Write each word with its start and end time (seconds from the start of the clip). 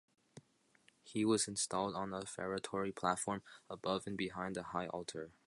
He 1.03 1.23
was 1.25 1.47
installed 1.47 1.95
on 1.95 2.11
a 2.11 2.25
'feretory 2.25 2.91
platform' 2.91 3.43
above 3.69 4.07
and 4.07 4.17
behind 4.17 4.55
the 4.55 4.63
high 4.63 4.87
altar. 4.87 5.31